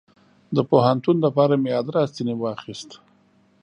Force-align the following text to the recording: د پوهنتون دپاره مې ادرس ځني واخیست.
د 0.55 0.57
پوهنتون 0.69 1.15
دپاره 1.25 1.53
مې 1.63 1.71
ادرس 1.81 2.09
ځني 2.17 2.35
واخیست. 2.37 2.91